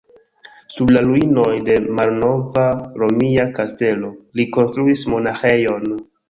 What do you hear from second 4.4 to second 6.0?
li konstruis monaĥejon.